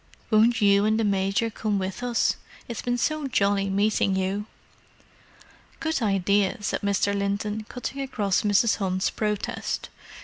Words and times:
"Won't 0.31 0.61
you 0.63 0.83
and 0.85 0.99
the 0.99 1.03
Major 1.03 1.51
come 1.51 1.77
with 1.77 2.01
us? 2.01 2.35
It's 2.67 2.81
been 2.81 2.97
so 2.97 3.27
jolly 3.27 3.69
meeting 3.69 4.15
you." 4.15 4.47
"Good 5.79 6.01
idea!" 6.01 6.57
said 6.63 6.81
Mr. 6.81 7.15
Linton, 7.15 7.65
cutting 7.69 8.01
across 8.01 8.41
Mrs. 8.41 8.77
Hunt's 8.77 9.11
protest. 9.11 9.89